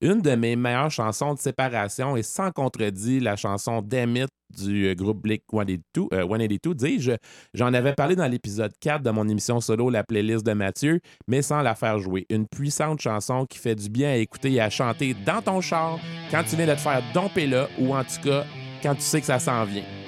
[0.02, 4.88] Une de mes meilleures chansons de séparation est sans contredit la chanson Damn It du
[4.88, 7.12] euh, groupe Blink 182, euh, 182 dis-je.
[7.54, 11.44] J'en avais parlé dans l'épisode 4 de mon émission solo La playlist de Mathieu, mais
[11.44, 12.26] sans la faire jouer.
[12.32, 16.00] Une puissante chanson qui fait du bien à écouter et à chanter dans ton char
[16.32, 18.44] quand tu viens de te faire domper là ou en tout cas
[18.82, 20.01] quand tu sais que ça s'en vient.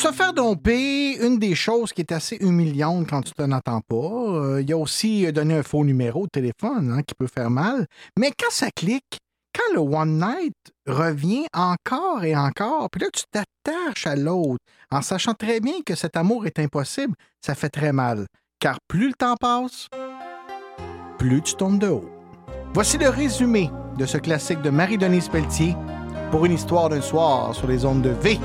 [0.00, 3.96] Se faire domper, une des choses qui est assez humiliante quand tu t'en attends pas.
[3.96, 7.26] Euh, Il y a aussi euh, donner un faux numéro de téléphone hein, qui peut
[7.26, 7.86] faire mal.
[8.18, 9.18] Mais quand ça clique,
[9.54, 10.54] quand le One Night
[10.86, 15.94] revient encore et encore, puis là, tu t'attaches à l'autre en sachant très bien que
[15.94, 18.26] cet amour est impossible, ça fait très mal.
[18.58, 19.88] Car plus le temps passe,
[21.18, 22.08] plus tu tombes de haut.
[22.72, 25.76] Voici le résumé de ce classique de Marie-Denise Pelletier
[26.30, 28.38] pour une histoire d'un soir sur les ondes de V.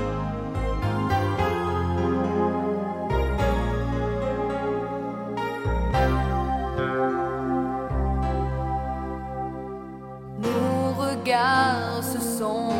[12.02, 12.70] se sont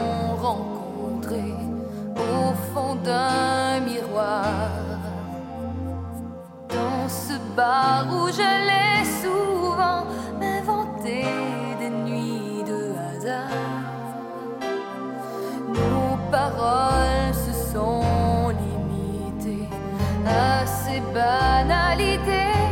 [0.40, 1.54] rencontrés
[2.16, 4.56] au fond d'un miroir.
[6.68, 10.02] Dans ce bar où je l'ai souvent
[10.58, 11.24] inventé
[11.80, 13.76] des nuits de hasard,
[15.68, 19.68] nos paroles se sont limitées
[20.26, 22.62] à ces banalités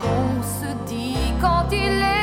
[0.00, 2.17] qu'on se dit quand il est.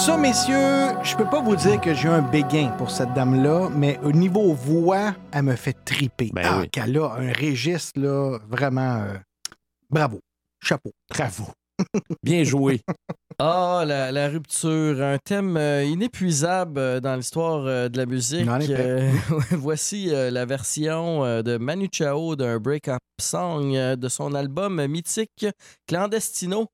[0.00, 3.98] Ça, messieurs, je peux pas vous dire que j'ai un béguin pour cette dame-là, mais
[4.02, 6.30] au niveau voix, elle me fait triper.
[6.32, 6.70] Ben ah, oui.
[6.70, 9.02] qu'elle a un registre, là, vraiment...
[9.02, 9.18] euh,
[9.90, 10.20] bravo.
[10.62, 10.92] Chapeau.
[11.10, 11.48] Bravo.
[12.22, 12.80] Bien joué.
[13.42, 18.46] Ah, la, la rupture, un thème euh, inépuisable euh, dans l'histoire de la musique.
[18.46, 19.10] Euh,
[19.52, 25.46] voici la version de Manu Chao d'un break-up song de son album mythique
[25.88, 26.66] Clandestino.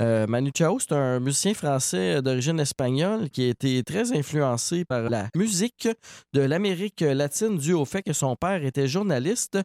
[0.00, 5.10] Euh, Manu Chao, c'est un musicien français d'origine espagnole qui a été très influencé par
[5.10, 5.86] la musique
[6.32, 9.58] de l'Amérique latine dû au fait que son père était journaliste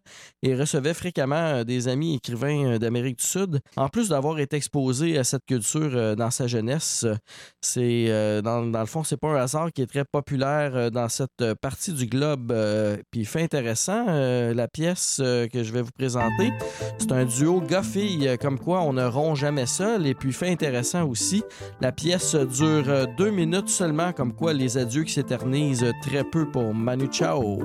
[0.43, 3.61] et recevait fréquemment euh, des amis écrivains euh, d'Amérique du Sud.
[3.78, 7.15] En plus d'avoir été exposé à cette culture euh, dans sa jeunesse, euh,
[7.61, 11.07] c'est euh, dans, le fond, c'est pas un hasard qui est très populaire euh, dans
[11.07, 12.51] cette euh, partie du globe.
[12.51, 16.51] euh, Puis fait intéressant, euh, la pièce euh, que je vais vous présenter,
[16.99, 20.05] c'est un duo euh, comme quoi on ne rompt jamais seul.
[20.20, 21.43] Puis fait intéressant aussi,
[21.82, 26.49] la pièce dure euh, deux minutes seulement, comme quoi les adieux qui s'éternisent très peu
[26.49, 27.59] pour Manu Chao.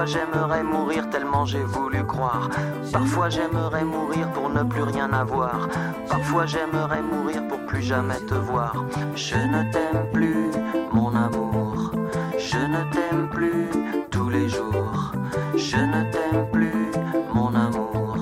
[0.00, 2.48] Parfois j'aimerais mourir tellement j'ai voulu croire.
[2.90, 5.68] Parfois j'aimerais mourir pour ne plus rien avoir.
[6.08, 8.82] Parfois j'aimerais mourir pour plus jamais te voir.
[9.14, 10.52] Je ne t'aime plus,
[10.90, 11.92] mon amour.
[12.38, 13.68] Je ne t'aime plus
[14.10, 15.12] tous les jours.
[15.54, 16.92] Je ne t'aime plus,
[17.34, 18.16] mon amour.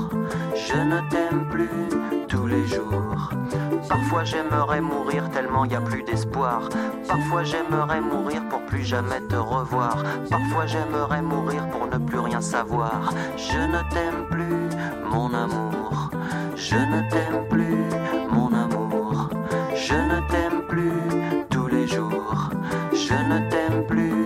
[0.57, 3.31] Je ne t'aime plus tous les jours.
[3.89, 6.69] Parfois j'aimerais mourir tellement y a plus d'espoir.
[7.07, 10.03] Parfois j'aimerais mourir pour plus jamais te revoir.
[10.31, 13.13] Parfois j'aimerais mourir pour ne plus rien savoir.
[13.37, 14.69] Je ne t'aime plus,
[15.11, 16.11] mon amour.
[16.55, 17.85] Je ne t'aime plus,
[18.31, 19.31] mon amour.
[19.75, 22.51] Je ne t'aime plus tous les jours.
[22.93, 24.18] Je ne t'aime plus,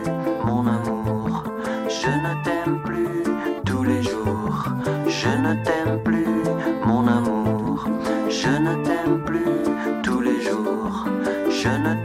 [11.62, 12.01] Je ne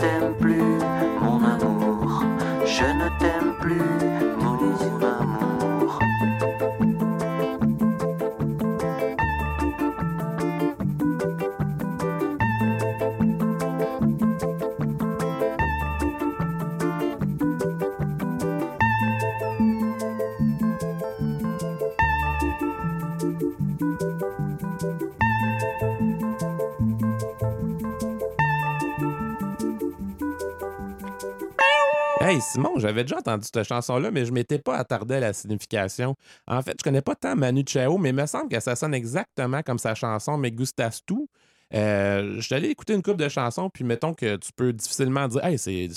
[32.97, 36.15] j'avais déjà entendu cette chanson-là, mais je m'étais pas attardé à la signification.
[36.47, 38.93] En fait, je connais pas tant Manu Chao, mais il me semble que ça sonne
[38.93, 41.15] exactement comme sa chanson Me Gustas Tu.
[41.73, 45.27] Euh, je suis allé écouter une couple de chansons, puis mettons que tu peux difficilement
[45.27, 45.89] dire Hey, c'est,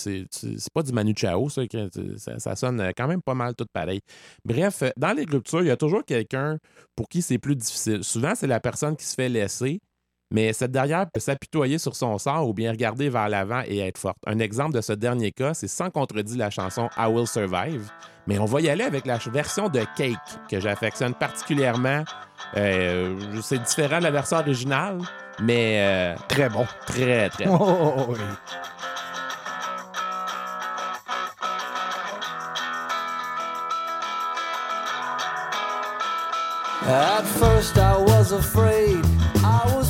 [0.75, 1.63] pas du Manu Chao, ça,
[2.17, 4.01] ça, ça sonne quand même pas mal tout pareil.
[4.45, 6.59] Bref, euh, dans les ruptures, il y a toujours quelqu'un
[6.97, 8.05] pour qui c'est plus difficile.
[8.05, 9.81] Souvent, c'est la personne qui se fait laisser,
[10.31, 13.99] mais cette dernière peut s'apitoyer sur son sort ou bien regarder vers l'avant et être
[13.99, 14.19] forte.
[14.27, 17.91] Un exemple de ce dernier cas, c'est sans contredit la chanson I Will Survive.
[18.27, 20.17] Mais on va y aller avec la version de Cake,
[20.49, 22.05] que j'affectionne particulièrement.
[22.57, 24.99] Euh, c'est différent de la version originale,
[25.43, 26.15] mais...
[26.29, 26.67] très bon.
[26.87, 27.59] Très, très bon.
[27.61, 28.19] Oh, oh, oui.
[36.87, 39.05] At first I was afraid,
[39.45, 39.90] I was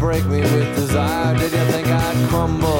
[0.00, 1.36] Break me with desire?
[1.36, 2.79] Did you think I'd crumble?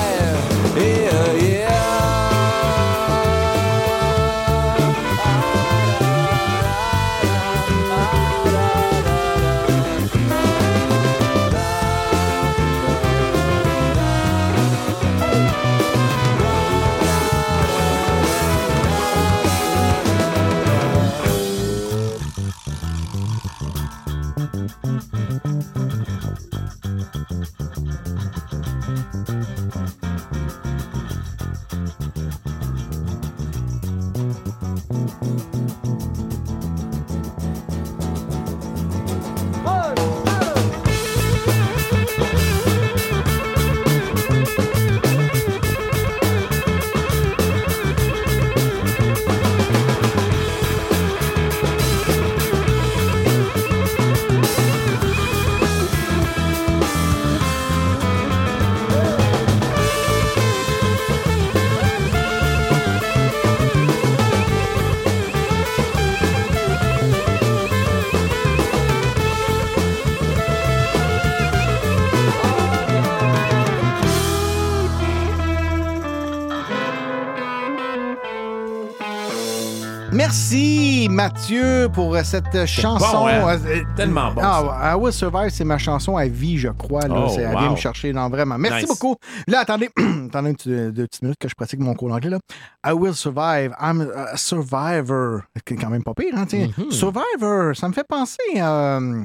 [81.21, 83.05] Mathieu pour euh, cette chanson.
[83.11, 83.59] bon, hein?
[83.67, 87.07] Euh, Tellement bon, Ah, I Will Survive, c'est ma chanson à vie, je crois.
[87.07, 87.13] Là.
[87.15, 87.59] Oh, C'est- Elle wow.
[87.59, 88.57] vient me chercher, non, vraiment.
[88.57, 88.87] Merci Nice.
[88.99, 89.15] beaucoup.
[89.47, 89.89] Là, attendez,
[90.29, 92.31] attendez une petite- deux petites minutes que je pratique mon cours d'anglais.
[92.31, 92.39] là.
[92.83, 93.71] I Will Survive.
[93.79, 95.41] I'm a survivor.
[95.67, 96.69] C'est quand même pas pire, hein, tiens.
[96.75, 96.91] Mm-hmm.
[96.91, 99.23] Survivor, ça me fait penser à euh,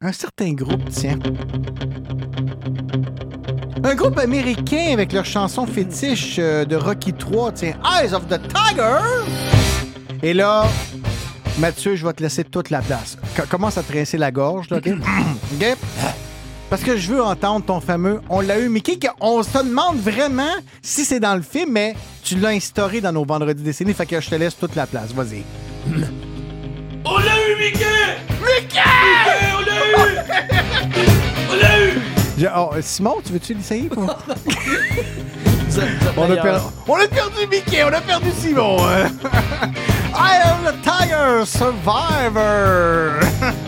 [0.00, 1.18] un certain groupe, tiens.
[3.84, 8.40] Un groupe américain avec leur chanson fétiche euh, de Rocky 3, tiens, Eyes of the
[8.48, 9.61] Tiger.
[10.22, 10.66] Et là,
[11.58, 13.16] Mathieu, je vais te laisser toute la place.
[13.36, 14.88] Co- commence à te rincer la gorge, là, OK?
[15.60, 15.76] OK?
[16.70, 20.54] Parce que je veux entendre ton fameux On l'a eu, Mickey, qu'on se demande vraiment
[20.80, 24.20] si c'est dans le film, mais tu l'as instauré dans nos vendredis décennies, fait que
[24.20, 25.12] je te laisse toute la place.
[25.12, 25.42] Vas-y.
[27.04, 27.84] On l'a eu, Mickey!
[28.40, 28.78] Mickey!
[29.56, 30.16] on l'a eu!
[31.50, 31.98] On l'a eu!
[32.38, 33.88] Je- oh, Simon, tu veux-tu l'essayer?
[33.88, 34.06] pour-
[35.78, 36.84] on, a meilleurs.
[36.86, 39.18] per- on a perdu Mickey, on a perdu Simon.
[40.14, 43.20] I am the Tiger Survivor.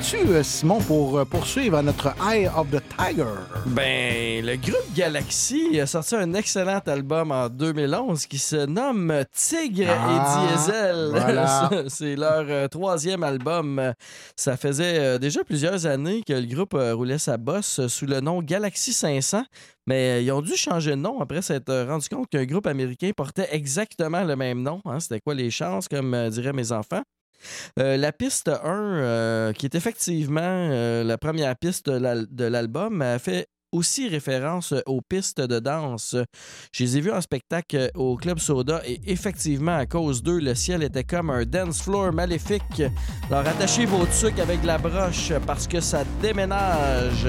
[0.00, 3.24] euh, Simon, pour euh, poursuivre à notre Eye of the Tiger?
[3.66, 9.88] Ben, le groupe Galaxy a sorti un excellent album en 2011 qui se nomme Tigre
[9.90, 11.08] Ah, et Diesel.
[11.10, 11.70] voilà.
[11.88, 13.92] C'est leur euh, troisième album.
[14.36, 18.40] Ça faisait euh, déjà plusieurs années que le groupe roulait sa bosse sous le nom
[18.42, 19.42] Galaxy 500,
[19.86, 23.48] mais ils ont dû changer de nom après s'être rendu compte qu'un groupe américain portait
[23.52, 24.80] exactement le même nom.
[24.84, 25.00] hein.
[25.00, 27.02] C'était quoi les chances, comme diraient mes enfants?
[27.78, 32.44] Euh, la piste 1, euh, qui est effectivement euh, la première piste de l'al- de
[32.44, 36.16] l'album, fait aussi référence aux pistes de danse.
[36.72, 40.54] Je les ai vus en spectacle au Club Soda et effectivement, à cause d'eux, le
[40.54, 42.82] ciel était comme un dance floor maléfique.
[43.30, 47.26] Alors attachez vos trucs avec la broche parce que ça déménage.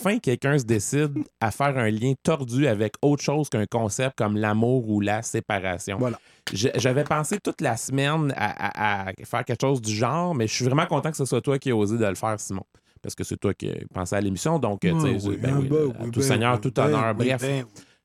[0.00, 4.36] Enfin, quelqu'un se décide à faire un lien tordu avec autre chose qu'un concept comme
[4.36, 5.98] l'amour ou la séparation.
[5.98, 6.18] Voilà.
[6.52, 10.54] J'avais pensé toute la semaine à, à- à faire quelque chose du genre, mais je
[10.54, 12.64] suis vraiment content que ce soit toi qui as osé de le faire, Simon.
[13.02, 14.58] Parce que c'est toi qui pensais à l'émission.
[14.58, 16.72] Donc, tu sais, Ah oui, ben ah oui, ben à oui, tout ben seigneur, tout
[16.74, 17.40] ben honneur, bref.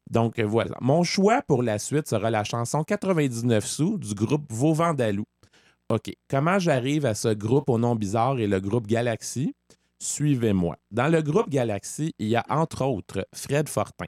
[0.10, 0.76] Donc, euh, voilà.
[0.82, 5.26] Mon choix pour la suite sera la chanson 99 sous du groupe Vauvandalou.
[5.90, 6.14] OK.
[6.30, 9.54] Comment j'arrive à ce groupe au nom bizarre et le groupe Galaxy?
[10.06, 10.76] Suivez-moi.
[10.92, 14.06] Dans le groupe Galaxy, il y a entre autres Fred Fortin.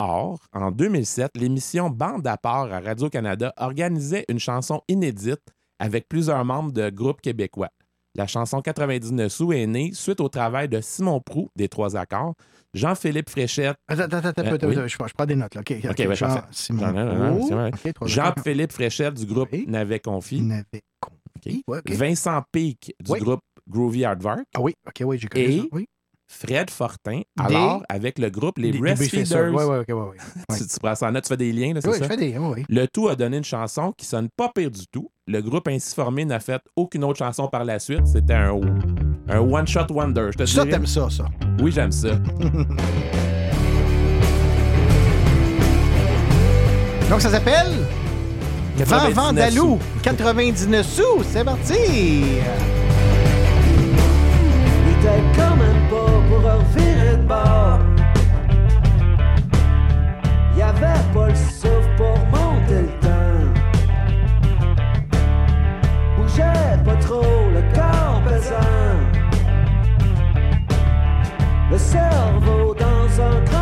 [0.00, 5.42] Or, en 2007, l'émission Bande à part à Radio-Canada organisait une chanson inédite
[5.78, 7.68] avec plusieurs membres de groupes québécois.
[8.16, 12.34] La chanson 99 sous est née suite au travail de Simon Prou des Trois Accords,
[12.74, 13.76] Jean-Philippe Fréchette.
[13.86, 14.72] Attends, attends, attends, Euh, attends, oui.
[14.76, 15.54] attends, je, je prends des notes.
[15.54, 15.60] Là.
[15.60, 16.42] OK, OK, ouais, Jean- parfait.
[16.50, 17.48] Simon Non, non, non, non, Roux.
[17.48, 17.68] c'est vrai.
[17.68, 18.08] OK, trois accords.
[18.08, 20.40] Jean-Philippe Fréchette du groupe Navet Confi.
[20.42, 21.62] Navet Confi.
[21.68, 21.90] Ouais, OK.
[21.92, 23.20] Vincent Peake du Oui.
[23.20, 24.40] groupe Groovy Hardvark.
[24.56, 25.64] Ah oui, OK, oui, j'ai connu ça.
[25.72, 25.86] Oui.
[26.30, 29.50] Fred Fortin, Des- alors avec le groupe Les Breastfeeders.
[29.50, 30.16] Oui, oui, oui.
[30.58, 32.04] Tu, tu prends ça en note, tu fais des liens, là, c'est Oui, ça?
[32.04, 32.36] je fais des.
[32.36, 32.64] Oui, oui.
[32.68, 35.10] Le tout a donné une chanson qui sonne pas pire du tout.
[35.26, 38.06] Le groupe ainsi formé n'a fait aucune autre chanson par la suite.
[38.06, 38.60] C'était un,
[39.28, 40.28] un one-shot wonder.
[40.32, 41.24] Je te Ça, t'aimes ça, ça.
[41.62, 42.10] Oui, j'aime ça.
[47.10, 47.68] Donc, ça s'appelle.
[48.76, 51.24] Vent 99 Vandalou, 99 sous.
[51.32, 52.22] C'est parti.
[55.08, 57.80] Était quand même pas pour revirer de bord.
[60.54, 63.48] Y avait pas le souffle pour monter le temps.
[66.16, 68.98] Bougeait pas trop le corps pesant.
[71.70, 73.57] Le cerveau dans un grand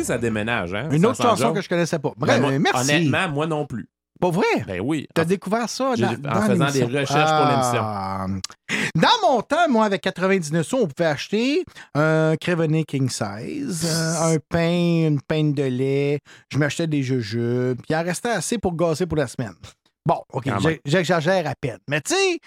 [0.00, 0.74] aussi, ça déménage.
[0.74, 0.88] Hein?
[0.90, 2.10] Une Ça autre chanson que je connaissais pas.
[2.16, 2.90] Ben, Bref, moi, merci.
[2.90, 3.88] Honnêtement, moi non plus.
[4.20, 4.44] Pas vrai?
[4.66, 5.06] Ben oui.
[5.14, 6.88] T'as découvert ça J'ai- dans, en dans faisant l'émission.
[6.88, 8.26] des recherches pour Ah.
[8.94, 11.64] Dans mon temps, moi, avec 99 sous, on pouvait acheter
[11.94, 16.18] un Crevenet King Size, euh, un pain, une peine de lait.
[16.52, 17.78] Je m'achetais des jujubes.
[17.78, 19.54] Puis il en restait assez pour gazzer pour la semaine.
[20.06, 20.48] Bon, OK,
[20.86, 21.78] j'exagère à peine.
[21.88, 22.38] Mais tu sais,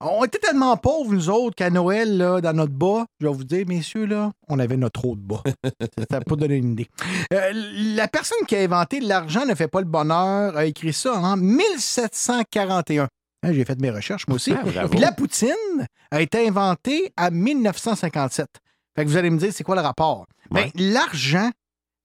[0.00, 3.44] on était tellement pauvres, nous autres, qu'à Noël, là, dans notre bas, je vais vous
[3.44, 5.42] dire, messieurs, là, on avait notre eau de bas.
[6.10, 6.88] Ça peut donner une idée.
[7.32, 7.50] Euh,
[7.96, 11.36] la personne qui a inventé l'argent ne fait pas le bonheur a écrit ça en
[11.36, 13.08] 1741.
[13.42, 14.52] Hein, J'ai fait mes recherches, moi aussi.
[14.52, 14.88] Ah.
[14.88, 18.48] Puis la poutine a été inventée en 1957.
[18.96, 20.26] Fait que vous allez me dire, c'est quoi le rapport?
[20.50, 21.50] Ben, l'argent,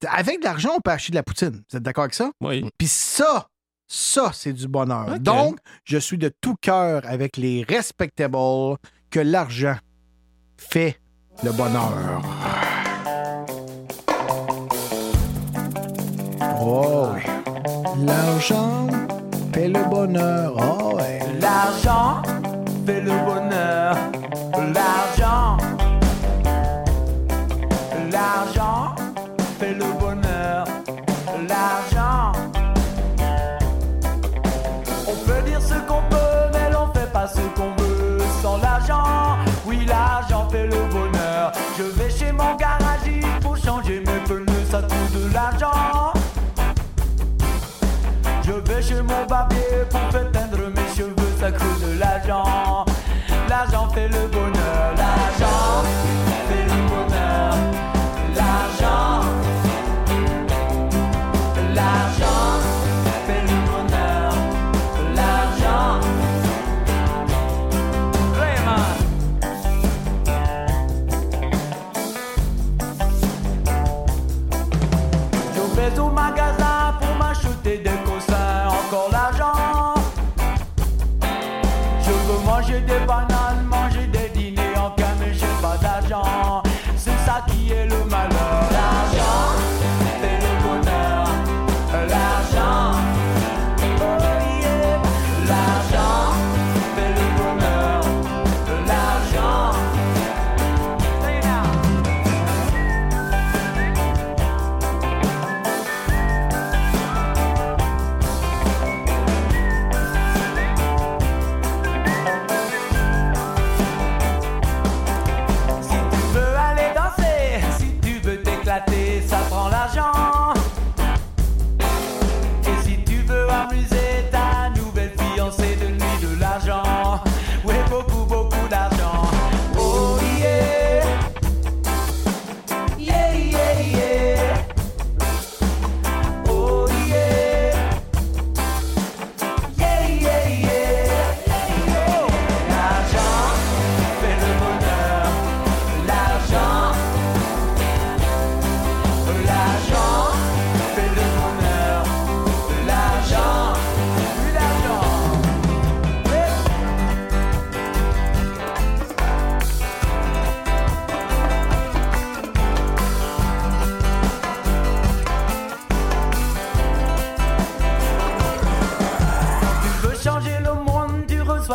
[0.08, 1.64] avec de l'argent, on peut acheter de la poutine.
[1.70, 2.32] Vous êtes d'accord avec ça?
[2.40, 2.64] Oui.
[2.78, 3.48] Puis ça,
[3.88, 5.20] ça, c'est du bonheur.
[5.20, 8.78] Donc, je suis de tout cœur avec les respectables
[9.10, 9.76] que l'argent
[10.58, 11.00] fait
[11.44, 12.22] le bonheur.
[16.60, 18.06] Oh, oui.
[18.06, 18.88] L'argent
[19.54, 20.56] fait le bonheur.
[20.58, 21.20] Oh, ouais.
[21.40, 22.22] L'argent
[22.86, 23.98] fait le bonheur.
[24.74, 25.13] L'argent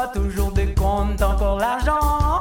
[0.06, 2.40] toujours des comptes, encore l'argent.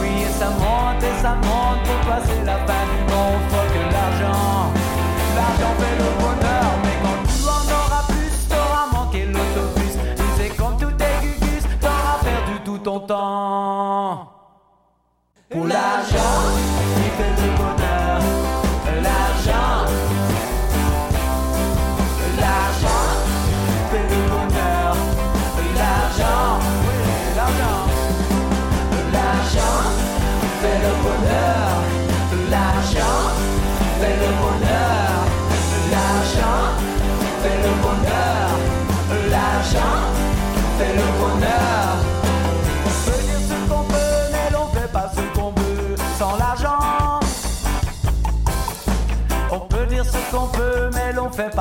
[0.00, 3.66] Oui, et ça monte et ça monte, pour toi c'est la fin du monde, faut
[3.74, 4.72] que l'argent.
[5.34, 9.94] L'argent fait le bonheur, mais quand tu en auras plus, t'auras manqué l'autobus.
[10.16, 14.32] Tu sais, comme tout est gugus, t'auras perdu tout ton temps.
[15.50, 16.45] Pour l'argent,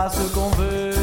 [0.10, 0.94] ce qu'on veut.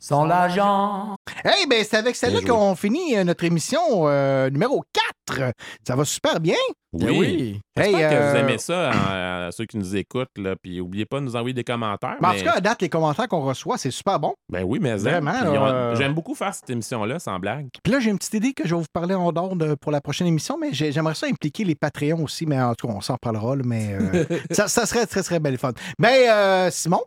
[0.00, 1.17] Sans l'argent.
[1.44, 4.82] Hey, ben c'est avec celle-là qu'on finit euh, notre émission euh, numéro
[5.28, 5.52] 4.
[5.86, 6.56] Ça va super bien.
[6.92, 7.60] Oui.
[7.76, 10.28] Hey, J'espère que euh, vous aimez ça, hein, ceux qui nous écoutent.
[10.36, 12.16] Là, puis n'oubliez pas de nous envoyer des commentaires.
[12.20, 14.34] ben, En mais- tout cas, à date, les commentaires qu'on reçoit, c'est super bon.
[14.48, 17.68] Ben oui, mais Vraiment, on- euh, J'aime beaucoup faire cette émission-là, sans blague.
[17.84, 19.92] Puis là, j'ai une petite idée que je vais vous parler en dehors de- pour
[19.92, 22.94] la prochaine émission, mais j'ai- j'aimerais ça impliquer les Patreons aussi, mais en tout cas,
[22.96, 25.72] on s'en parlera, là, mais euh, ça, ça serait très, très belle fun.
[26.00, 27.02] Ben, euh, Simon,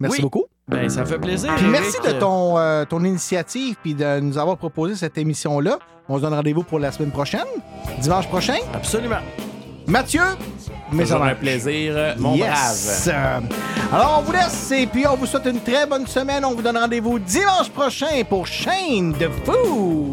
[0.00, 0.22] merci Oui.
[0.22, 0.44] beaucoup.
[0.68, 1.54] Ben, ça fait plaisir.
[1.56, 5.78] Puis merci de ton, euh, ton initiative puis de nous avoir proposé cette émission-là.
[6.08, 7.46] On se donne rendez-vous pour la semaine prochaine,
[8.00, 8.56] dimanche prochain.
[8.74, 9.20] Absolument.
[9.86, 10.22] Mathieu,
[10.92, 13.08] mais Toujours un plaisir, mon yes.
[13.08, 13.40] brave.
[13.42, 16.44] Euh, Alors, on vous laisse et puis on vous souhaite une très bonne semaine.
[16.44, 20.12] On vous donne rendez-vous dimanche prochain pour Chaîne de Fou.